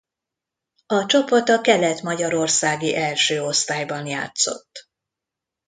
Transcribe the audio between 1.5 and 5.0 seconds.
kelet-magyarországi első osztályban játszott.